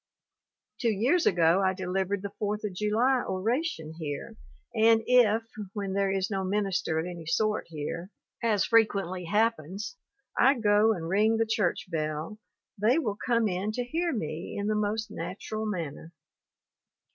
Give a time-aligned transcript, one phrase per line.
[0.79, 4.35] Two years ago I delivered the Fourth of July oration here,
[4.73, 5.43] and if,
[5.73, 8.09] when there is no minister of any sort here,
[8.41, 9.97] as fre quently happens,
[10.35, 12.39] I go and ring the church bell,
[12.79, 16.11] they will come in to hear me in the most natural manner.